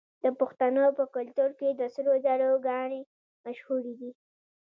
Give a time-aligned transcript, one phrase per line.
[0.23, 3.01] د پښتنو په کلتور کې د سرو زرو ګاڼې
[3.45, 4.11] مشهورې دي.